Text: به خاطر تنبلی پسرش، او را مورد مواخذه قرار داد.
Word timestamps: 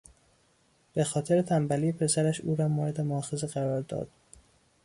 به 0.93 1.03
خاطر 1.03 1.41
تنبلی 1.41 1.91
پسرش، 1.91 2.41
او 2.41 2.55
را 2.55 2.67
مورد 2.67 3.01
مواخذه 3.01 3.47
قرار 3.47 3.81
داد. 3.81 4.09